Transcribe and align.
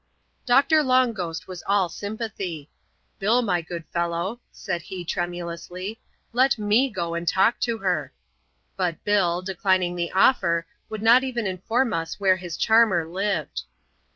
Doctor 0.47 0.81
Long 0.81 1.13
Ghost 1.13 1.47
was 1.47 1.61
all 1.67 1.87
sympathy." 1.87 2.71
Bill, 3.19 3.43
my 3.43 3.61
good 3.61 3.85
fel 3.93 4.09
low," 4.09 4.39
said 4.51 4.81
he, 4.81 5.05
tremulously," 5.05 5.99
let 6.41 6.57
me 6.57 6.89
go 6.89 7.13
and 7.13 7.27
talk 7.27 7.59
to 7.59 7.77
her." 7.77 8.11
But 8.75 9.03
Bill, 9.03 9.43
declining 9.43 9.95
the 9.95 10.11
offer, 10.13 10.65
would 10.89 11.03
not 11.03 11.23
even 11.23 11.45
inform 11.45 11.93
us 11.93 12.19
where 12.19 12.37
his 12.37 12.57
charmer 12.57 13.05
lived. 13.07 13.61